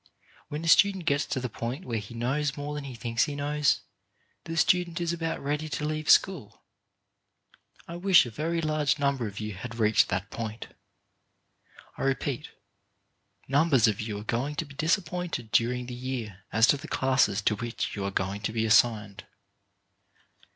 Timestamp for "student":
0.67-1.05, 4.57-4.99